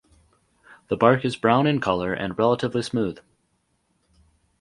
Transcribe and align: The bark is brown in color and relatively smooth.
The 0.87 0.97
bark 0.97 1.23
is 1.23 1.35
brown 1.35 1.67
in 1.67 1.79
color 1.79 2.11
and 2.11 2.35
relatively 2.35 2.81
smooth. 2.81 3.19